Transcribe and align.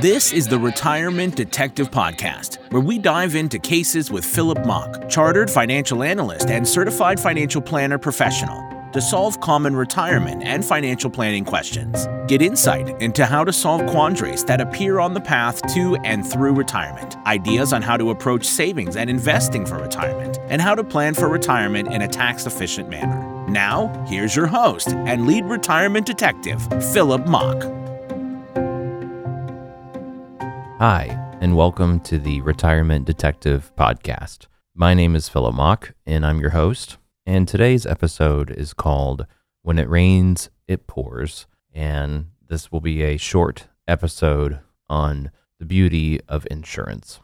This 0.00 0.32
is 0.32 0.46
the 0.46 0.58
Retirement 0.58 1.36
Detective 1.36 1.90
Podcast, 1.90 2.58
where 2.70 2.82
we 2.82 2.98
dive 2.98 3.34
into 3.34 3.58
cases 3.58 4.10
with 4.10 4.24
Philip 4.24 4.64
Mock, 4.66 5.08
chartered 5.08 5.50
financial 5.50 6.02
analyst 6.02 6.48
and 6.48 6.68
certified 6.68 7.18
financial 7.18 7.60
planner 7.60 7.98
professional, 7.98 8.62
to 8.92 9.00
solve 9.00 9.40
common 9.40 9.74
retirement 9.74 10.42
and 10.44 10.64
financial 10.64 11.10
planning 11.10 11.44
questions. 11.44 12.06
Get 12.28 12.42
insight 12.42 12.88
into 13.02 13.26
how 13.26 13.42
to 13.44 13.52
solve 13.52 13.86
quandaries 13.86 14.44
that 14.44 14.60
appear 14.60 15.00
on 15.00 15.14
the 15.14 15.20
path 15.20 15.60
to 15.74 15.96
and 16.04 16.26
through 16.26 16.52
retirement, 16.52 17.16
ideas 17.26 17.72
on 17.72 17.82
how 17.82 17.96
to 17.96 18.10
approach 18.10 18.44
savings 18.44 18.96
and 18.96 19.10
investing 19.10 19.66
for 19.66 19.76
retirement, 19.78 20.38
and 20.48 20.62
how 20.62 20.74
to 20.74 20.84
plan 20.84 21.14
for 21.14 21.28
retirement 21.28 21.92
in 21.92 22.02
a 22.02 22.08
tax 22.08 22.46
efficient 22.46 22.88
manner. 22.88 23.35
Now, 23.48 24.04
here's 24.08 24.34
your 24.34 24.48
host 24.48 24.88
and 24.88 25.24
lead 25.24 25.44
retirement 25.44 26.04
detective, 26.04 26.60
Philip 26.92 27.28
Mock. 27.28 27.62
Hi, 30.80 31.36
and 31.40 31.56
welcome 31.56 32.00
to 32.00 32.18
the 32.18 32.40
Retirement 32.40 33.06
Detective 33.06 33.70
Podcast. 33.78 34.48
My 34.74 34.94
name 34.94 35.14
is 35.14 35.28
Philip 35.28 35.54
Mock, 35.54 35.94
and 36.04 36.26
I'm 36.26 36.40
your 36.40 36.50
host. 36.50 36.98
And 37.24 37.46
today's 37.46 37.86
episode 37.86 38.50
is 38.50 38.74
called 38.74 39.26
When 39.62 39.78
It 39.78 39.88
Rains, 39.88 40.50
It 40.66 40.88
Pours. 40.88 41.46
And 41.72 42.30
this 42.48 42.72
will 42.72 42.80
be 42.80 43.02
a 43.02 43.16
short 43.16 43.68
episode 43.86 44.58
on 44.90 45.30
the 45.60 45.66
beauty 45.66 46.20
of 46.28 46.48
insurance. 46.50 47.20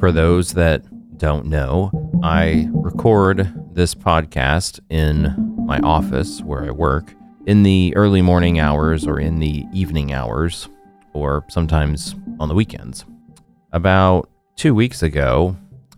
For 0.00 0.12
those 0.12 0.54
that 0.54 0.82
don't 1.18 1.44
know, 1.44 1.90
I 2.22 2.70
record 2.72 3.52
this 3.74 3.94
podcast 3.94 4.80
in 4.88 5.34
my 5.66 5.78
office 5.80 6.40
where 6.40 6.64
I 6.64 6.70
work 6.70 7.14
in 7.44 7.64
the 7.64 7.94
early 7.94 8.22
morning 8.22 8.58
hours 8.58 9.06
or 9.06 9.20
in 9.20 9.40
the 9.40 9.66
evening 9.74 10.14
hours 10.14 10.70
or 11.12 11.44
sometimes 11.50 12.14
on 12.38 12.48
the 12.48 12.54
weekends. 12.54 13.04
About 13.72 14.30
two 14.56 14.74
weeks 14.74 15.02
ago, 15.02 15.54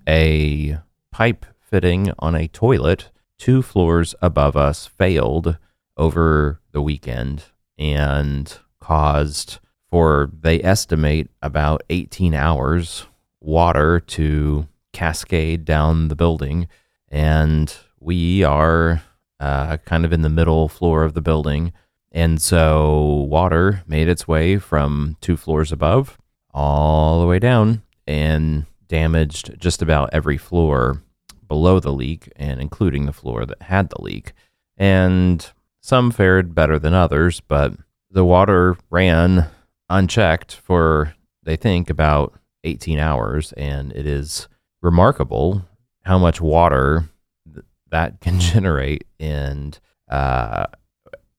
a 0.09 0.78
pipe 1.12 1.47
fitting 1.61 2.11
on 2.19 2.34
a 2.34 2.48
toilet 2.48 3.12
two 3.39 3.62
floors 3.62 4.16
above 4.20 4.56
us 4.56 4.89
failed 4.98 5.59
over 5.97 6.61
the 6.72 6.83
weekend 6.83 7.44
and 7.78 8.59
caused, 8.81 9.61
for 9.92 10.28
they 10.41 10.61
estimate, 10.61 11.31
about 11.41 11.84
18 11.89 12.34
hours 12.34 13.06
water 13.42 14.00
to 14.00 14.66
cascade 14.92 15.64
down 15.64 16.08
the 16.08 16.16
building 16.16 16.68
and 17.08 17.76
we 18.00 18.42
are 18.42 19.02
uh, 19.38 19.76
kind 19.78 20.04
of 20.04 20.12
in 20.12 20.22
the 20.22 20.28
middle 20.28 20.68
floor 20.68 21.04
of 21.04 21.14
the 21.14 21.20
building. 21.20 21.72
And 22.10 22.40
so 22.40 23.26
water 23.28 23.82
made 23.86 24.08
its 24.08 24.26
way 24.26 24.58
from 24.58 25.16
two 25.20 25.36
floors 25.36 25.72
above 25.72 26.18
all 26.52 27.20
the 27.20 27.26
way 27.26 27.38
down 27.38 27.82
and 28.06 28.66
damaged 28.88 29.58
just 29.58 29.82
about 29.82 30.10
every 30.12 30.36
floor 30.36 31.02
below 31.48 31.80
the 31.80 31.92
leak 31.92 32.30
and 32.36 32.60
including 32.60 33.06
the 33.06 33.12
floor 33.12 33.44
that 33.46 33.62
had 33.62 33.90
the 33.90 34.02
leak. 34.02 34.32
And 34.76 35.50
some 35.80 36.10
fared 36.10 36.54
better 36.54 36.78
than 36.78 36.94
others, 36.94 37.40
but 37.40 37.72
the 38.10 38.24
water 38.24 38.76
ran 38.90 39.48
unchecked 39.88 40.54
for, 40.54 41.14
they 41.42 41.56
think, 41.56 41.90
about 41.90 42.38
18 42.64 42.98
hours. 42.98 43.52
And 43.55 43.92
it 43.92 44.06
is 44.06 44.48
remarkable 44.80 45.66
how 46.02 46.18
much 46.18 46.41
water 46.41 47.08
th- 47.52 47.64
that 47.91 48.20
can 48.20 48.41
generate 48.41 49.04
and 49.19 49.78
uh, 50.08 50.66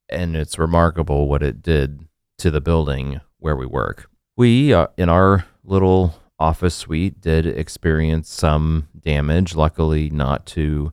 and 0.09 0.35
it's 0.35 0.57
remarkable 0.57 1.27
what 1.27 1.43
it 1.43 1.61
did 1.61 2.07
to 2.39 2.51
the 2.51 2.61
building 2.61 3.21
where 3.39 3.55
we 3.55 3.65
work. 3.65 4.09
We 4.35 4.73
uh, 4.73 4.87
in 4.97 5.09
our 5.09 5.45
little 5.63 6.15
office 6.39 6.75
suite 6.75 7.21
did 7.21 7.45
experience 7.45 8.29
some 8.29 8.89
damage, 8.99 9.55
luckily 9.55 10.09
not 10.09 10.45
to 10.47 10.91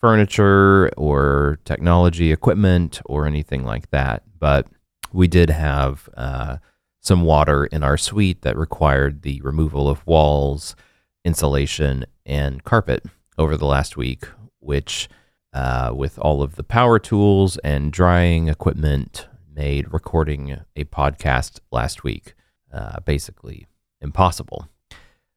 furniture 0.00 0.90
or 0.96 1.58
technology 1.64 2.32
equipment 2.32 3.00
or 3.06 3.26
anything 3.26 3.64
like 3.64 3.90
that, 3.90 4.22
but 4.38 4.66
we 5.12 5.28
did 5.28 5.48
have 5.48 6.08
uh, 6.16 6.58
some 7.04 7.22
water 7.22 7.66
in 7.66 7.82
our 7.82 7.98
suite 7.98 8.40
that 8.42 8.56
required 8.56 9.22
the 9.22 9.40
removal 9.42 9.88
of 9.90 10.06
walls, 10.06 10.74
insulation, 11.22 12.06
and 12.24 12.64
carpet 12.64 13.04
over 13.36 13.58
the 13.58 13.66
last 13.66 13.98
week, 13.98 14.24
which, 14.60 15.08
uh, 15.52 15.92
with 15.94 16.18
all 16.18 16.42
of 16.42 16.56
the 16.56 16.64
power 16.64 16.98
tools 16.98 17.58
and 17.58 17.92
drying 17.92 18.48
equipment, 18.48 19.28
made 19.54 19.92
recording 19.92 20.58
a 20.74 20.84
podcast 20.84 21.60
last 21.70 22.04
week 22.04 22.32
uh, 22.72 23.00
basically 23.00 23.66
impossible. 24.00 24.68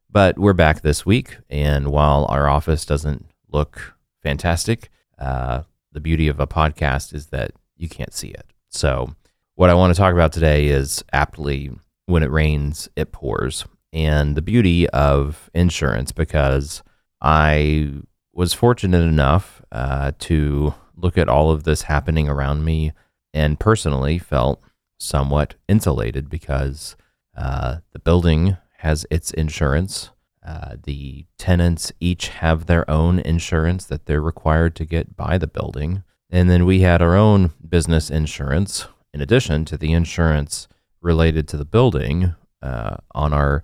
But 0.09 0.39
we're 0.39 0.53
back 0.53 0.81
this 0.81 1.05
week, 1.05 1.37
and 1.49 1.89
while 1.89 2.25
our 2.29 2.47
office 2.47 2.85
doesn't 2.85 3.25
look 3.51 3.93
fantastic, 4.23 4.89
uh, 5.19 5.63
the 5.91 5.99
beauty 5.99 6.29
of 6.29 6.39
a 6.39 6.47
podcast 6.47 7.13
is 7.13 7.27
that 7.27 7.51
you 7.75 7.89
can't 7.89 8.13
see 8.13 8.29
it. 8.29 8.45
So, 8.69 9.15
what 9.57 9.71
I 9.71 9.73
want 9.73 9.91
to 9.91 9.99
talk 9.99 10.13
about 10.13 10.31
today 10.31 10.67
is 10.67 11.03
aptly 11.11 11.71
when 12.05 12.21
it 12.21 12.29
rains, 12.29 12.89
it 12.95 13.11
pours, 13.11 13.65
and 13.91 14.37
the 14.37 14.41
beauty 14.43 14.87
of 14.89 15.49
insurance 15.51 16.11
because 16.11 16.83
I 17.21 17.93
was 18.33 18.53
fortunate 18.53 19.01
enough 19.01 19.63
uh, 19.71 20.11
to 20.19 20.75
look 20.95 21.17
at 21.17 21.27
all 21.27 21.49
of 21.49 21.63
this 21.63 21.81
happening 21.81 22.29
around 22.29 22.65
me 22.65 22.93
and 23.33 23.59
personally 23.59 24.19
felt 24.19 24.61
somewhat 24.99 25.55
insulated 25.67 26.29
because 26.29 26.95
uh, 27.35 27.77
the 27.93 27.99
building 27.99 28.57
has 28.77 29.07
its 29.09 29.31
insurance. 29.31 30.11
Uh, 30.45 30.75
the 30.83 31.25
tenants 31.39 31.91
each 31.99 32.27
have 32.27 32.67
their 32.67 32.87
own 32.87 33.17
insurance 33.21 33.85
that 33.85 34.05
they're 34.05 34.21
required 34.21 34.75
to 34.75 34.85
get 34.85 35.17
by 35.17 35.39
the 35.39 35.47
building. 35.47 36.03
And 36.29 36.47
then 36.47 36.63
we 36.67 36.81
had 36.81 37.01
our 37.01 37.15
own 37.15 37.53
business 37.67 38.11
insurance 38.11 38.85
in 39.13 39.21
addition 39.21 39.65
to 39.65 39.77
the 39.77 39.93
insurance 39.93 40.67
related 41.01 41.47
to 41.47 41.57
the 41.57 41.65
building 41.65 42.35
uh, 42.61 42.97
on 43.13 43.33
our 43.33 43.63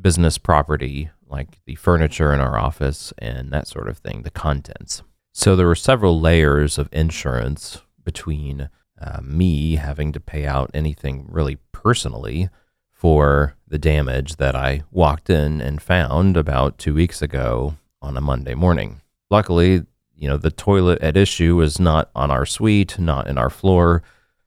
business 0.00 0.38
property 0.38 1.10
like 1.28 1.60
the 1.64 1.76
furniture 1.76 2.32
in 2.32 2.40
our 2.40 2.58
office 2.58 3.12
and 3.18 3.50
that 3.52 3.68
sort 3.68 3.88
of 3.88 3.98
thing, 3.98 4.22
the 4.22 4.30
contents. 4.30 5.02
So 5.32 5.54
there 5.54 5.66
were 5.66 5.76
several 5.76 6.20
layers 6.20 6.76
of 6.76 6.88
insurance 6.92 7.80
between 8.04 8.68
uh, 9.00 9.20
me 9.22 9.76
having 9.76 10.12
to 10.12 10.20
pay 10.20 10.44
out 10.44 10.70
anything 10.74 11.26
really 11.30 11.58
personally 11.72 12.48
for 12.90 13.54
the 13.66 13.78
damage 13.78 14.36
that 14.36 14.54
I 14.54 14.82
walked 14.90 15.30
in 15.30 15.60
and 15.60 15.80
found 15.80 16.36
about 16.36 16.78
two 16.78 16.92
weeks 16.92 17.22
ago 17.22 17.76
on 18.02 18.16
a 18.16 18.20
Monday 18.20 18.54
morning. 18.54 19.00
Luckily, 19.30 19.84
you 20.14 20.28
know, 20.28 20.36
the 20.36 20.50
toilet 20.50 21.00
at 21.00 21.16
issue 21.16 21.56
was 21.56 21.80
not 21.80 22.10
on 22.14 22.30
our 22.30 22.44
suite, 22.44 22.98
not 22.98 23.26
in 23.26 23.38
our 23.38 23.48
floor, 23.48 24.02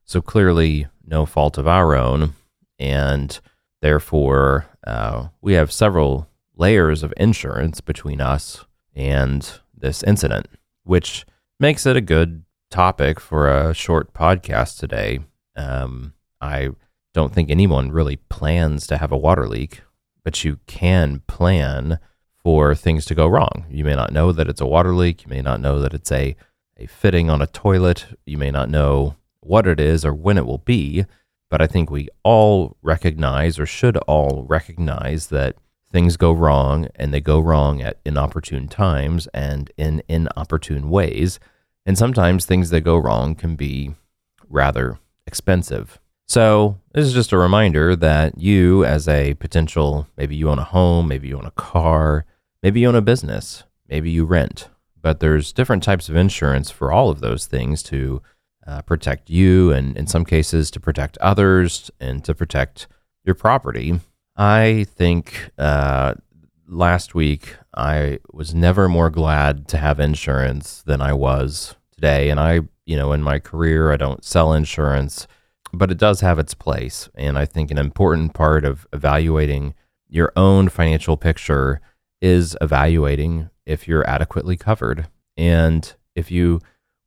so 0.06 0.22
clearly 0.22 0.88
no 1.06 1.26
fault 1.26 1.58
of 1.58 1.68
our 1.68 1.96
own. 1.96 2.34
And 2.80 3.40
therefore, 3.82 4.66
uh, 4.86 5.28
we 5.42 5.54
have 5.54 5.72
several 5.72 6.28
layers 6.56 7.04
of 7.04 7.14
insurance 7.18 7.82
between 7.82 8.22
us 8.22 8.66
and 8.96 9.60
this 9.76 10.04
incident, 10.04 10.48
which 10.84 11.26
makes 11.60 11.86
it 11.86 11.98
a 11.98 12.02
good 12.02 12.44
topic 12.70 13.20
for 13.20 13.50
a 13.50 13.74
short 13.74 14.14
podcast 14.14 14.80
today. 14.80 15.20
Um, 15.56 16.14
I 16.42 16.70
don't 17.14 17.34
think 17.34 17.50
anyone 17.50 17.92
really 17.92 18.18
plans 18.18 18.88
to 18.88 18.98
have 18.98 19.12
a 19.12 19.18
water 19.18 19.48
leak, 19.48 19.82
but 20.24 20.44
you 20.44 20.60
can 20.68 21.22
plan 21.28 22.00
for 22.44 22.76
things 22.76 23.06
to 23.06 23.16
go 23.16 23.28
wrong. 23.28 23.66
You 23.70 23.86
may 23.86 23.96
not 23.96 24.12
know 24.12 24.32
that 24.32 24.50
it's 24.50 24.62
a 24.62 24.66
water 24.66 24.94
leak. 24.94 25.24
You 25.24 25.30
may 25.30 25.42
not 25.42 25.62
know 25.62 25.80
that 25.80 25.94
it's 25.94 26.12
a, 26.12 26.36
a 26.78 26.88
fitting 26.88 27.30
on 27.30 27.42
a 27.42 27.48
toilet. 27.48 28.06
You 28.26 28.38
may 28.38 28.52
not 28.52 28.70
know 28.70 29.16
what 29.46 29.68
it 29.68 29.80
is 29.80 30.06
or 30.06 30.14
when 30.14 30.38
it 30.38 30.46
will 30.46 30.60
be. 30.60 31.06
But 31.50 31.62
I 31.62 31.68
think 31.68 31.90
we 31.90 32.10
all 32.24 32.78
recognize 32.82 33.60
or 33.60 33.66
should 33.66 33.98
all 33.98 34.46
recognize 34.48 35.28
that 35.28 35.56
things 35.92 36.18
go 36.18 36.32
wrong 36.32 36.88
and 36.96 37.14
they 37.14 37.22
go 37.22 37.40
wrong 37.40 37.82
at 37.82 38.00
inopportune 38.04 38.68
times 38.68 39.28
and 39.34 39.72
in 39.78 40.02
inopportune 40.10 40.90
ways. 40.90 41.40
And 41.86 41.98
sometimes 41.98 42.46
things 42.46 42.72
that 42.72 42.82
go 42.82 42.98
wrong 42.98 43.36
can 43.36 43.56
be 43.56 43.94
rather 44.50 44.98
expensive. 45.28 46.00
So, 46.28 46.80
this 46.94 47.06
is 47.06 47.14
just 47.14 47.34
a 47.34 47.38
reminder 47.38 47.96
that 47.98 48.40
you, 48.40 48.86
as 48.86 49.08
a 49.08 49.34
potential, 49.36 50.08
maybe 50.18 50.36
you 50.36 50.50
own 50.50 50.58
a 50.58 50.64
home, 50.64 51.08
maybe 51.08 51.28
you 51.28 51.38
own 51.38 51.46
a 51.46 51.52
car, 51.52 52.26
maybe 52.64 52.80
you 52.80 52.88
own 52.88 52.96
a 52.96 53.02
business, 53.02 53.64
maybe 53.90 54.10
you 54.10 54.26
rent, 54.26 54.70
but 55.02 55.20
there's 55.20 55.52
different 55.52 55.84
types 55.84 56.10
of 56.10 56.16
insurance 56.16 56.72
for 56.72 56.92
all 56.92 57.10
of 57.10 57.20
those 57.20 57.46
things 57.46 57.84
to 57.84 58.22
uh, 58.66 58.82
protect 58.82 59.30
you 59.30 59.72
and 59.72 59.98
in 59.98 60.08
some 60.08 60.26
cases 60.26 60.72
to 60.72 60.80
protect 60.80 61.18
others 61.20 61.92
and 62.00 62.24
to 62.24 62.34
protect 62.34 62.88
your 63.26 63.36
property 63.36 64.00
I 64.36 64.86
think 64.90 65.52
uh, 65.58 66.16
last 66.68 67.14
week, 67.14 67.56
I 67.76 68.20
was 68.32 68.54
never 68.54 68.90
more 68.90 69.10
glad 69.10 69.68
to 69.70 69.78
have 69.78 70.00
insurance 70.00 70.82
than 70.82 71.02
I 71.02 71.14
was 71.14 71.76
today. 71.92 72.30
And 72.30 72.40
I, 72.40 72.62
you 72.86 72.98
know, 72.98 73.14
in 73.14 73.22
my 73.22 73.40
career, 73.40 73.92
I 73.92 73.98
don't 73.98 74.24
sell 74.24 74.54
insurance, 74.54 75.28
but 75.72 75.92
it 75.92 75.98
does 75.98 76.22
have 76.22 76.40
its 76.40 76.54
place. 76.54 77.10
And 77.16 77.38
I 77.38 77.46
think 77.46 77.70
an 77.70 77.78
important 77.78 78.34
part 78.34 78.66
of 78.66 78.88
evaluating 78.92 79.76
your 80.10 80.32
own 80.36 80.70
financial 80.70 81.18
picture 81.18 81.80
is 82.22 82.58
evaluating 82.62 83.50
if 83.66 83.88
you're 83.88 84.08
adequately 84.08 84.58
covered. 84.58 85.08
And 85.38 85.94
if 86.16 86.32
you 86.32 86.60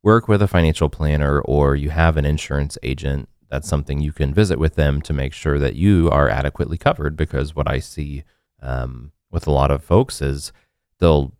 work 0.03 0.27
with 0.27 0.41
a 0.41 0.47
financial 0.47 0.89
planner 0.89 1.39
or 1.41 1.75
you 1.75 1.89
have 1.89 2.17
an 2.17 2.25
insurance 2.25 2.77
agent, 2.83 3.29
that's 3.49 3.67
something 3.67 3.99
you 3.99 4.11
can 4.11 4.33
visit 4.33 4.59
with 4.59 4.75
them 4.75 5.01
to 5.01 5.13
make 5.13 5.33
sure 5.33 5.57
that 5.59 5.75
you 5.75 6.09
are 6.11 6.29
adequately 6.29 6.77
covered. 6.77 7.15
Because 7.15 7.55
what 7.55 7.69
I 7.69 7.79
see 7.79 8.23
um, 8.61 9.11
with 9.31 9.47
a 9.47 9.51
lot 9.51 9.71
of 9.71 9.83
folks 9.83 10.21
is 10.21 10.51
they'll 10.99 11.33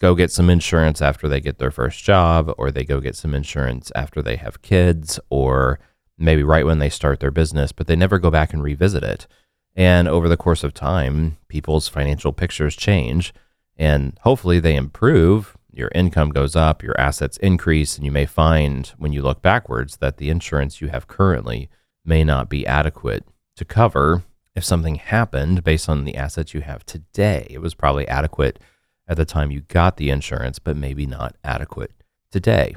go 0.00 0.14
get 0.14 0.30
some 0.30 0.50
insurance 0.50 1.00
after 1.00 1.28
they 1.28 1.40
get 1.40 1.58
their 1.58 1.70
first 1.70 2.02
job, 2.02 2.52
or 2.58 2.70
they 2.70 2.84
go 2.84 3.00
get 3.00 3.14
some 3.14 3.34
insurance 3.34 3.92
after 3.94 4.20
they 4.20 4.36
have 4.36 4.62
kids, 4.62 5.20
or 5.30 5.78
maybe 6.18 6.42
right 6.42 6.66
when 6.66 6.78
they 6.78 6.88
start 6.88 7.20
their 7.20 7.30
business, 7.30 7.72
but 7.72 7.86
they 7.86 7.96
never 7.96 8.18
go 8.18 8.30
back 8.30 8.52
and 8.52 8.62
revisit 8.62 9.04
it. 9.04 9.26
And 9.74 10.08
over 10.08 10.28
the 10.28 10.36
course 10.36 10.64
of 10.64 10.74
time, 10.74 11.38
people's 11.48 11.88
financial 11.88 12.32
pictures 12.32 12.76
change 12.76 13.32
and 13.76 14.18
hopefully 14.22 14.60
they 14.60 14.76
improve. 14.76 15.56
Your 15.72 15.90
income 15.94 16.30
goes 16.30 16.54
up, 16.54 16.82
your 16.82 16.98
assets 17.00 17.38
increase, 17.38 17.96
and 17.96 18.04
you 18.04 18.12
may 18.12 18.26
find 18.26 18.86
when 18.98 19.12
you 19.12 19.22
look 19.22 19.40
backwards 19.40 19.96
that 19.96 20.18
the 20.18 20.28
insurance 20.28 20.80
you 20.80 20.88
have 20.88 21.08
currently 21.08 21.70
may 22.04 22.24
not 22.24 22.48
be 22.48 22.66
adequate 22.66 23.24
to 23.56 23.64
cover 23.64 24.22
if 24.54 24.64
something 24.64 24.96
happened 24.96 25.64
based 25.64 25.88
on 25.88 26.04
the 26.04 26.16
assets 26.16 26.52
you 26.52 26.60
have 26.60 26.84
today. 26.84 27.46
It 27.48 27.60
was 27.60 27.74
probably 27.74 28.06
adequate 28.06 28.58
at 29.08 29.16
the 29.16 29.24
time 29.24 29.50
you 29.50 29.62
got 29.62 29.96
the 29.96 30.10
insurance, 30.10 30.58
but 30.58 30.76
maybe 30.76 31.06
not 31.06 31.36
adequate 31.42 31.92
today. 32.30 32.74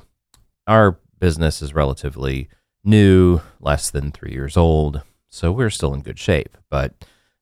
Our 0.66 1.00
business 1.20 1.62
is 1.62 1.74
relatively 1.74 2.50
new, 2.84 3.42
less 3.60 3.90
than 3.90 4.12
three 4.12 4.32
years 4.32 4.56
old, 4.56 5.02
so 5.30 5.52
we're 5.52 5.70
still 5.70 5.94
in 5.94 6.02
good 6.02 6.20
shape. 6.20 6.58
But 6.70 6.94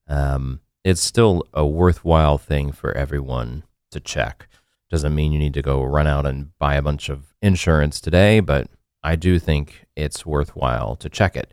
um, 0.07 0.61
it's 0.83 1.01
still 1.01 1.47
a 1.53 1.65
worthwhile 1.65 2.37
thing 2.37 2.71
for 2.71 2.91
everyone 2.97 3.63
to 3.91 3.99
check. 3.99 4.47
Doesn't 4.93 5.15
mean 5.15 5.31
you 5.31 5.39
need 5.39 5.55
to 5.55 5.63
go 5.63 5.83
run 5.83 6.05
out 6.05 6.27
and 6.27 6.55
buy 6.59 6.75
a 6.75 6.81
bunch 6.83 7.09
of 7.09 7.33
insurance 7.41 7.99
today, 7.99 8.41
but 8.41 8.67
I 9.01 9.15
do 9.15 9.39
think 9.39 9.87
it's 9.95 10.23
worthwhile 10.23 10.95
to 10.97 11.09
check 11.09 11.35
it. 11.35 11.51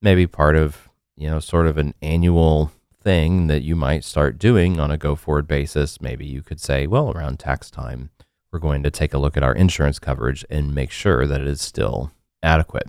Maybe 0.00 0.28
part 0.28 0.54
of 0.54 0.86
you 1.16 1.28
know, 1.28 1.40
sort 1.40 1.66
of 1.66 1.78
an 1.78 1.94
annual 2.00 2.70
thing 3.02 3.46
that 3.46 3.62
you 3.62 3.74
might 3.74 4.04
start 4.04 4.38
doing 4.38 4.78
on 4.78 4.90
a 4.90 4.98
go 4.98 5.16
forward 5.16 5.48
basis. 5.48 6.00
Maybe 6.00 6.26
you 6.26 6.42
could 6.42 6.60
say, 6.60 6.86
well, 6.86 7.10
around 7.10 7.38
tax 7.38 7.70
time, 7.70 8.10
we're 8.52 8.58
going 8.58 8.82
to 8.82 8.90
take 8.90 9.14
a 9.14 9.18
look 9.18 9.36
at 9.36 9.42
our 9.42 9.54
insurance 9.54 9.98
coverage 9.98 10.44
and 10.48 10.74
make 10.74 10.90
sure 10.90 11.26
that 11.26 11.40
it 11.40 11.46
is 11.46 11.60
still 11.60 12.12
adequate. 12.42 12.88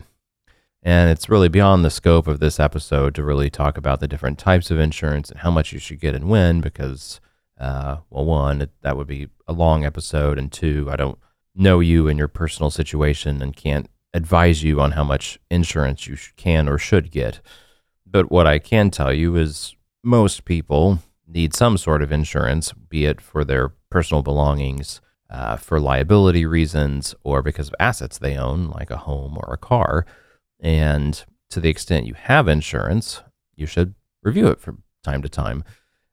And 0.84 1.10
it's 1.10 1.30
really 1.30 1.50
beyond 1.50 1.84
the 1.84 1.90
scope 1.90 2.28
of 2.28 2.40
this 2.40 2.60
episode 2.60 3.16
to 3.16 3.24
really 3.24 3.50
talk 3.50 3.78
about 3.78 4.00
the 4.00 4.08
different 4.08 4.38
types 4.38 4.70
of 4.70 4.80
insurance 4.80 5.32
and 5.32 5.40
how 5.40 5.52
much 5.52 5.74
you 5.74 5.80
should 5.80 6.00
get 6.00 6.16
and 6.16 6.30
when, 6.30 6.62
because, 6.62 7.20
uh, 7.60 7.98
well, 8.10 8.26
one, 8.26 8.70
that 8.82 8.96
would 8.96 9.08
be 9.08 9.30
a 9.48 9.54
long 9.54 9.86
episode, 9.86 10.38
and 10.38 10.52
two, 10.52 10.88
I 10.92 10.96
don't 10.96 11.18
know 11.56 11.80
you 11.80 12.08
and 12.08 12.18
your 12.20 12.28
personal 12.28 12.70
situation 12.70 13.42
and 13.42 13.56
can't 13.56 13.90
advise 14.14 14.64
you 14.64 14.80
on 14.80 14.92
how 14.92 15.04
much 15.04 15.40
insurance 15.50 16.08
you 16.08 16.16
sh- 16.16 16.34
can 16.38 16.68
or 16.68 16.78
should 16.78 17.12
get. 17.12 17.40
But 18.06 18.32
what 18.32 18.48
I 18.48 18.60
can 18.60 18.90
tell 18.90 19.14
you 19.14 19.36
is 19.36 19.76
most 20.04 20.46
people 20.46 21.00
need 21.28 21.54
some 21.54 21.78
sort 21.78 22.02
of 22.02 22.12
insurance, 22.12 22.74
be 22.74 23.06
it 23.06 23.20
for 23.20 23.44
their 23.44 23.70
personal 23.90 24.24
belongings, 24.24 25.02
uh, 25.30 25.58
for 25.58 25.80
liability 25.80 26.46
reasons, 26.46 27.14
or 27.24 27.42
because 27.42 27.68
of 27.68 27.76
assets 27.80 28.18
they 28.18 28.38
own, 28.38 28.70
like 28.70 28.90
a 28.90 28.98
home 28.98 29.38
or 29.38 29.54
a 29.54 29.58
car. 29.58 30.06
And 30.60 31.24
to 31.50 31.60
the 31.60 31.70
extent 31.70 32.06
you 32.06 32.14
have 32.14 32.48
insurance, 32.48 33.22
you 33.56 33.66
should 33.66 33.96
review 34.24 34.48
it 34.48 34.62
from 34.62 34.84
time 35.04 35.22
to 35.22 35.30
time. 35.30 35.64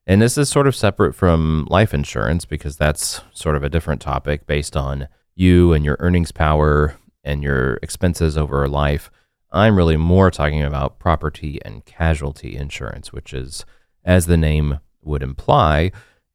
And 0.06 0.20
this 0.20 0.36
is 0.36 0.50
sort 0.50 0.66
of 0.66 0.76
separate 0.76 1.14
from 1.14 1.66
life 1.70 1.94
insurance 1.94 2.44
because 2.44 2.76
that's 2.76 3.22
sort 3.32 3.56
of 3.56 3.62
a 3.62 3.70
different 3.70 4.02
topic 4.02 4.46
based 4.46 4.76
on 4.76 5.08
you 5.34 5.72
and 5.72 5.84
your 5.84 5.96
earnings 5.98 6.30
power 6.30 6.96
and 7.24 7.42
your 7.42 7.78
expenses 7.82 8.36
over 8.36 8.68
life. 8.68 9.10
I'm 9.50 9.76
really 9.76 9.96
more 9.96 10.30
talking 10.30 10.62
about 10.62 10.98
property 10.98 11.58
and 11.64 11.84
casualty 11.86 12.54
insurance, 12.54 13.12
which 13.12 13.32
is, 13.32 13.64
as 14.04 14.26
the 14.26 14.36
name 14.36 14.80
would 15.02 15.22
imply, 15.22 15.90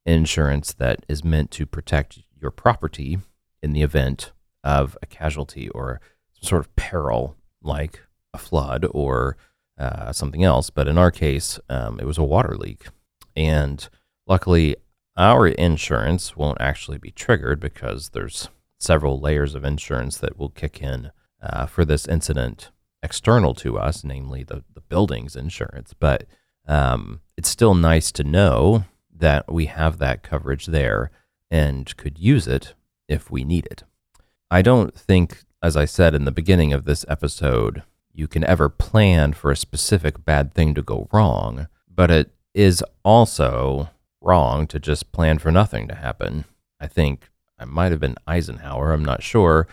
insurance 0.06 0.74
that 0.74 1.06
is 1.07 1.24
meant 1.24 1.51
to 1.51 1.66
protect 1.66 2.19
your 2.42 2.50
property 2.50 3.19
in 3.62 3.74
the 3.74 3.83
event 3.83 4.31
of 4.63 4.98
a 5.04 5.06
casualty 5.06 5.69
or 5.69 6.01
some 6.33 6.48
sort 6.48 6.62
of 6.62 6.75
peril 6.75 7.36
like 7.62 8.01
a 8.33 8.38
flood 8.38 8.86
or 8.92 9.38
uh, 9.77 10.12
something 10.12 10.44
else. 10.44 10.69
But 10.69 10.88
in 10.88 10.98
our 10.98 11.12
case, 11.12 11.60
um, 11.69 12.00
it 12.00 12.06
was 12.06 12.18
a 12.18 12.24
water 12.24 12.56
leak. 12.57 12.88
And 13.39 13.88
luckily, 14.27 14.75
our 15.15 15.47
insurance 15.47 16.36
won't 16.36 16.59
actually 16.59 16.97
be 16.97 17.12
triggered 17.12 17.62
because 17.62 18.09
there's 18.09 18.50
several 18.77 19.18
layers 19.18 19.56
of 19.56 19.63
insurance 19.63 20.18
that 20.18 20.38
will 20.38 20.50
kick 20.50 20.81
in 20.81 21.12
uh, 21.41 21.65
for 21.65 21.86
this 21.86 22.06
incident 22.06 22.69
external 23.01 23.53
to 23.53 23.80
us, 23.80 24.03
namely 24.03 24.44
the, 24.44 24.65
the 24.74 24.81
building's 24.81 25.38
insurance. 25.38 25.94
But 25.97 26.25
um, 26.68 27.21
it's 27.38 27.47
still 27.47 27.75
nice 27.75 28.12
to 28.12 28.25
know 28.25 28.83
that 29.09 29.51
we 29.51 29.68
have 29.68 30.00
that 30.00 30.21
coverage 30.21 30.65
there 30.65 31.09
and 31.50 31.95
could 31.95 32.19
use 32.19 32.45
it 32.45 32.74
if 33.07 33.31
we 33.31 33.45
need 33.45 33.68
it. 33.68 33.83
I 34.51 34.62
don't 34.62 34.94
think, 34.94 35.44
as 35.63 35.77
I 35.77 35.85
said 35.85 36.13
in 36.13 36.25
the 36.25 36.31
beginning 36.31 36.74
of 36.74 36.83
this 36.83 37.06
episode, 37.07 37.83
you 38.12 38.27
can 38.27 38.44
ever 38.44 38.68
plan 38.68 39.31
for 39.31 39.50
a 39.50 39.56
specific 39.56 40.25
bad 40.25 40.53
thing 40.53 40.74
to 40.74 40.81
go 40.81 41.07
wrong, 41.13 41.69
but 41.89 42.12
it 42.12 42.31
is 42.53 42.83
also 43.03 43.89
wrong 44.21 44.67
to 44.67 44.79
just 44.79 45.11
plan 45.11 45.37
for 45.39 45.51
nothing 45.51 45.87
to 45.87 45.95
happen. 45.95 46.45
I 46.79 46.87
think 46.87 47.29
I 47.57 47.65
might 47.65 47.91
have 47.91 47.99
been 47.99 48.15
Eisenhower, 48.27 48.91
I'm 48.91 49.05
not 49.05 49.23
sure. 49.23 49.67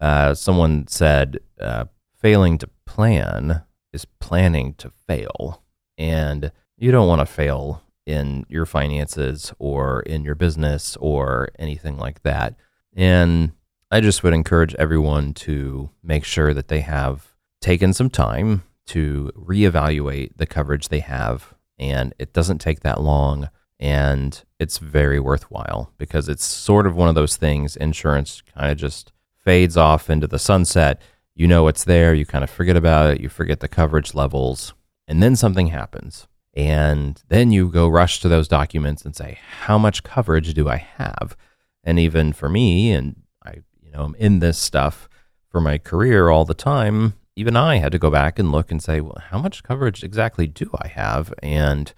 Uh, 0.00 0.34
someone 0.34 0.86
said, 0.86 1.38
uh, 1.60 1.86
failing 2.16 2.58
to 2.58 2.68
plan 2.86 3.62
is 3.92 4.04
planning 4.04 4.74
to 4.74 4.90
fail. 5.06 5.62
And 5.96 6.52
you 6.76 6.92
don't 6.92 7.08
want 7.08 7.20
to 7.20 7.26
fail 7.26 7.82
in 8.06 8.46
your 8.48 8.64
finances 8.64 9.52
or 9.58 10.00
in 10.00 10.24
your 10.24 10.34
business 10.34 10.96
or 11.00 11.48
anything 11.58 11.98
like 11.98 12.22
that. 12.22 12.54
And 12.94 13.52
I 13.90 14.00
just 14.00 14.22
would 14.22 14.32
encourage 14.32 14.74
everyone 14.76 15.34
to 15.34 15.90
make 16.02 16.24
sure 16.24 16.54
that 16.54 16.68
they 16.68 16.80
have 16.80 17.34
taken 17.60 17.92
some 17.92 18.10
time 18.10 18.62
to 18.86 19.30
reevaluate 19.36 20.36
the 20.36 20.46
coverage 20.46 20.88
they 20.88 21.00
have. 21.00 21.54
And 21.78 22.14
it 22.18 22.32
doesn't 22.32 22.58
take 22.58 22.80
that 22.80 23.00
long. 23.00 23.50
And 23.80 24.42
it's 24.58 24.78
very 24.78 25.20
worthwhile 25.20 25.92
because 25.98 26.28
it's 26.28 26.44
sort 26.44 26.86
of 26.86 26.96
one 26.96 27.08
of 27.08 27.14
those 27.14 27.36
things 27.36 27.76
insurance 27.76 28.42
kind 28.54 28.72
of 28.72 28.78
just 28.78 29.12
fades 29.44 29.76
off 29.76 30.10
into 30.10 30.26
the 30.26 30.38
sunset 30.38 31.00
you 31.38 31.46
know 31.46 31.68
it's 31.68 31.84
there, 31.84 32.12
you 32.12 32.26
kind 32.26 32.42
of 32.42 32.50
forget 32.50 32.76
about 32.76 33.10
it, 33.12 33.20
you 33.20 33.28
forget 33.28 33.60
the 33.60 33.68
coverage 33.68 34.12
levels, 34.12 34.74
and 35.06 35.22
then 35.22 35.36
something 35.36 35.68
happens. 35.68 36.26
And 36.52 37.22
then 37.28 37.52
you 37.52 37.70
go 37.70 37.86
rush 37.86 38.18
to 38.20 38.28
those 38.28 38.48
documents 38.48 39.04
and 39.04 39.14
say, 39.14 39.38
how 39.60 39.78
much 39.78 40.02
coverage 40.02 40.52
do 40.52 40.68
I 40.68 40.78
have? 40.78 41.36
And 41.84 42.00
even 42.00 42.32
for 42.32 42.48
me, 42.48 42.90
and 42.90 43.22
I, 43.46 43.62
you 43.80 43.92
know, 43.92 44.02
I'm 44.02 44.16
in 44.16 44.40
this 44.40 44.58
stuff 44.58 45.08
for 45.48 45.60
my 45.60 45.78
career 45.78 46.28
all 46.28 46.44
the 46.44 46.54
time, 46.54 47.14
even 47.38 47.56
I 47.56 47.76
had 47.76 47.92
to 47.92 48.00
go 48.00 48.10
back 48.10 48.40
and 48.40 48.50
look 48.50 48.72
and 48.72 48.82
say, 48.82 49.00
well, 49.00 49.22
how 49.30 49.38
much 49.38 49.62
coverage 49.62 50.02
exactly 50.02 50.48
do 50.48 50.68
I 50.82 50.88
have? 50.88 51.32
And 51.40 51.92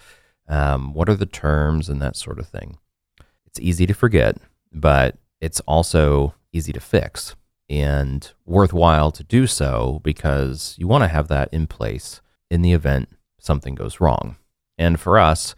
um, 0.46 0.92
what 0.92 1.08
are 1.08 1.14
the 1.14 1.24
terms 1.24 1.88
and 1.88 2.00
that 2.02 2.14
sort 2.14 2.38
of 2.38 2.46
thing? 2.46 2.76
It's 3.46 3.58
easy 3.58 3.86
to 3.86 3.94
forget, 3.94 4.36
but 4.70 5.16
it's 5.40 5.60
also 5.60 6.34
easy 6.52 6.74
to 6.74 6.80
fix 6.80 7.36
and 7.70 8.30
worthwhile 8.44 9.10
to 9.12 9.24
do 9.24 9.46
so 9.46 10.02
because 10.04 10.74
you 10.76 10.86
want 10.86 11.04
to 11.04 11.08
have 11.08 11.28
that 11.28 11.48
in 11.52 11.66
place 11.66 12.20
in 12.50 12.60
the 12.60 12.74
event 12.74 13.08
something 13.38 13.74
goes 13.74 13.98
wrong. 13.98 14.36
And 14.76 15.00
for 15.00 15.18
us, 15.18 15.54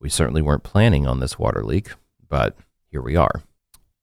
we 0.00 0.08
certainly 0.08 0.42
weren't 0.42 0.64
planning 0.64 1.06
on 1.06 1.20
this 1.20 1.38
water 1.38 1.62
leak, 1.62 1.90
but 2.28 2.56
here 2.90 3.02
we 3.02 3.14
are. 3.14 3.44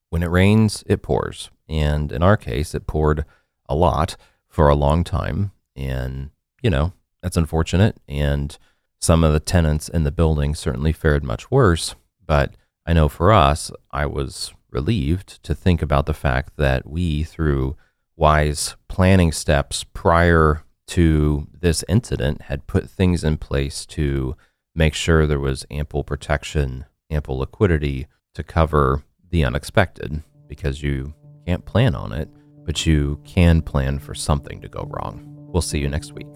When 0.10 0.24
it 0.24 0.30
rains, 0.30 0.86
it 0.88 1.02
pours. 1.02 1.50
And 1.68 2.14
in 2.14 2.24
our 2.24 2.38
case, 2.38 2.74
it 2.74 2.88
poured 2.88 3.26
a 3.68 3.76
lot 3.76 4.16
for 4.52 4.70
a 4.70 4.76
long 4.76 5.04
time. 5.04 5.52
And, 5.76 6.30
you 6.62 6.70
know, 6.70 6.94
that's 7.24 7.38
unfortunate. 7.38 7.98
And 8.08 8.56
some 9.00 9.24
of 9.24 9.34
the 9.34 9.40
tenants 9.40 9.90
in 9.90 10.04
the 10.04 10.12
building 10.12 10.54
certainly 10.54 10.92
fared 10.92 11.24
much 11.24 11.50
worse. 11.50 11.96
But 12.24 12.54
I 12.86 12.94
know 12.94 13.10
for 13.10 13.32
us, 13.32 13.72
I 13.92 14.06
was 14.06 14.54
relieved 14.70 15.42
to 15.44 15.56
think 15.56 15.82
about 15.82 16.06
the 16.06 16.14
fact 16.14 16.58
that 16.58 16.88
we, 16.88 17.24
through 17.24 17.76
wise 18.16 18.76
planning 18.88 19.32
steps 19.32 19.84
prior 19.84 20.64
to 20.88 21.48
this 21.60 21.84
incident, 21.88 22.44
had 22.44 22.68
put 22.68 22.90
things 22.90 23.24
in 23.24 23.38
place 23.38 23.86
to 23.88 24.36
make 24.76 24.94
sure 24.94 25.26
there 25.26 25.40
was 25.40 25.66
ample 25.72 26.04
protection 26.04 26.86
ample 27.10 27.40
liquidity 27.40 28.08
to 28.34 28.44
cover 28.44 29.04
the 29.30 29.44
unexpected 29.44 30.24
because 30.48 30.82
you 30.82 31.14
can't 31.46 31.66
plan 31.66 31.96
on 31.96 32.14
it, 32.14 32.30
but 32.66 32.86
you 32.86 33.20
can 33.26 33.62
plan 33.62 34.00
for 34.00 34.14
something 34.14 34.62
to 34.62 34.68
go 34.68 34.88
wrong. 34.92 35.24
We'll 35.52 35.62
see 35.62 35.80
you 35.80 35.90
next 35.90 36.14
week. 36.14 36.28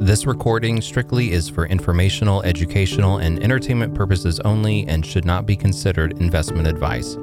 This 0.00 0.26
recording 0.26 0.80
strictly 0.80 1.32
is 1.32 1.48
for 1.48 1.66
informational, 1.66 2.42
educational, 2.42 3.18
and 3.18 3.42
entertainment 3.42 3.94
purposes 3.94 4.40
only 4.40 4.86
and 4.88 5.06
should 5.06 5.24
not 5.24 5.46
be 5.46 5.56
considered 5.56 6.20
investment 6.20 6.66
advice. 6.66 7.16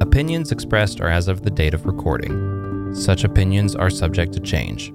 Opinions 0.00 0.50
expressed 0.50 1.00
are 1.00 1.08
as 1.08 1.28
of 1.28 1.42
the 1.42 1.50
date 1.50 1.74
of 1.74 1.86
recording. 1.86 2.94
Such 2.94 3.24
opinions 3.24 3.76
are 3.76 3.90
subject 3.90 4.32
to 4.32 4.40
change. 4.40 4.92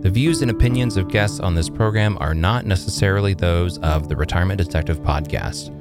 The 0.00 0.10
views 0.10 0.42
and 0.42 0.50
opinions 0.50 0.96
of 0.96 1.08
guests 1.08 1.40
on 1.40 1.54
this 1.54 1.68
program 1.68 2.16
are 2.20 2.34
not 2.34 2.64
necessarily 2.64 3.34
those 3.34 3.78
of 3.78 4.08
the 4.08 4.16
Retirement 4.16 4.58
Detective 4.58 5.00
Podcast. 5.02 5.72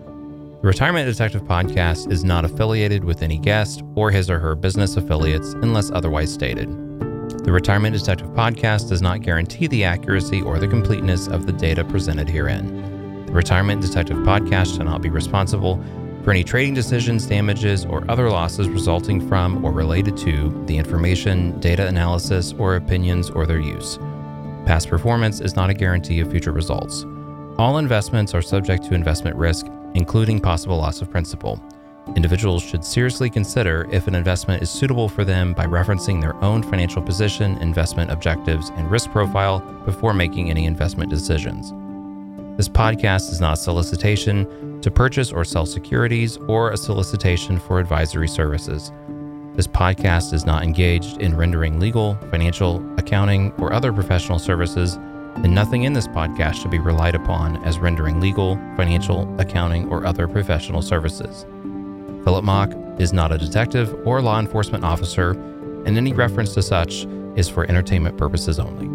The 0.65 0.69
Retirement 0.69 1.07
Detective 1.07 1.43
Podcast 1.43 2.12
is 2.12 2.24
not 2.24 2.43
affiliated 2.43 3.03
with 3.03 3.22
any 3.22 3.38
guest 3.38 3.84
or 3.93 4.10
his 4.10 4.31
or 4.31 4.39
her 4.39 4.55
business 4.55 4.98
affiliates 4.98 5.53
unless 5.53 5.91
otherwise 5.91 6.34
stated. 6.34 6.67
The 7.45 7.51
Retirement 7.51 7.95
Detective 7.95 8.29
Podcast 8.29 8.89
does 8.89 9.00
not 9.00 9.22
guarantee 9.22 9.67
the 9.67 9.84
accuracy 9.84 10.41
or 10.41 10.57
the 10.57 10.67
completeness 10.67 11.27
of 11.27 11.45
the 11.45 11.51
data 11.51 11.84
presented 11.84 12.27
herein. 12.27 13.27
The 13.27 13.31
Retirement 13.31 13.84
Detective 13.84 14.17
Podcast 14.17 14.75
shall 14.75 14.86
not 14.86 15.03
be 15.03 15.12
responsible 15.12 15.79
for 16.24 16.31
any 16.31 16.43
trading 16.43 16.74
decisions, 16.74 17.27
damages, 17.27 17.86
or 17.86 18.03
other 18.10 18.31
losses 18.31 18.67
resulting 18.67 19.29
from 19.29 19.63
or 19.63 19.72
related 19.72 20.17
to 20.17 20.50
the 20.65 20.79
information, 20.79 21.60
data 21.60 21.86
analysis, 21.86 22.53
or 22.53 22.75
opinions 22.75 23.29
or 23.29 23.45
their 23.45 23.60
use. 23.60 24.00
Past 24.65 24.89
performance 24.89 25.41
is 25.41 25.55
not 25.55 25.69
a 25.69 25.75
guarantee 25.75 26.22
of 26.22 26.31
future 26.31 26.51
results. 26.51 27.05
All 27.60 27.77
investments 27.77 28.34
are 28.34 28.41
subject 28.41 28.84
to 28.86 28.95
investment 28.95 29.36
risk, 29.38 29.67
including 29.95 30.39
possible 30.39 30.77
loss 30.77 31.01
of 31.01 31.09
principal. 31.09 31.59
Individuals 32.15 32.61
should 32.61 32.85
seriously 32.85 33.29
consider 33.29 33.87
if 33.91 34.07
an 34.07 34.13
investment 34.13 34.61
is 34.61 34.69
suitable 34.69 35.09
for 35.09 35.25
them 35.25 35.53
by 35.53 35.65
referencing 35.65 36.21
their 36.21 36.35
own 36.43 36.61
financial 36.61 37.01
position, 37.01 37.57
investment 37.57 38.11
objectives, 38.11 38.69
and 38.75 38.91
risk 38.91 39.09
profile 39.09 39.59
before 39.85 40.13
making 40.13 40.51
any 40.51 40.65
investment 40.65 41.09
decisions. 41.09 41.73
This 42.57 42.69
podcast 42.69 43.31
is 43.31 43.41
not 43.41 43.53
a 43.53 43.61
solicitation 43.61 44.79
to 44.81 44.91
purchase 44.91 45.31
or 45.31 45.43
sell 45.43 45.65
securities 45.65 46.37
or 46.47 46.71
a 46.71 46.77
solicitation 46.77 47.59
for 47.59 47.79
advisory 47.79 48.27
services. 48.27 48.91
This 49.55 49.67
podcast 49.67 50.31
is 50.31 50.45
not 50.45 50.63
engaged 50.63 51.21
in 51.21 51.35
rendering 51.35 51.79
legal, 51.79 52.15
financial, 52.29 52.85
accounting, 52.97 53.51
or 53.53 53.73
other 53.73 53.91
professional 53.91 54.37
services, 54.37 54.99
and 55.35 55.53
nothing 55.53 55.83
in 55.83 55.93
this 55.93 56.07
podcast 56.07 56.55
should 56.61 56.71
be 56.71 56.79
relied 56.79 57.15
upon 57.15 57.57
as 57.63 57.79
rendering 57.79 58.19
legal, 58.19 58.55
financial, 58.75 59.33
accounting, 59.39 59.89
or 59.89 60.05
other 60.05 60.27
professional 60.27 60.81
services. 60.81 61.45
Philip 62.23 62.43
Mock 62.43 62.71
is 62.99 63.13
not 63.13 63.31
a 63.31 63.37
detective 63.37 63.95
or 64.05 64.21
law 64.21 64.39
enforcement 64.39 64.83
officer, 64.83 65.31
and 65.85 65.97
any 65.97 66.13
reference 66.13 66.53
to 66.53 66.61
such 66.61 67.05
is 67.35 67.49
for 67.49 67.65
entertainment 67.69 68.17
purposes 68.17 68.59
only. 68.59 68.94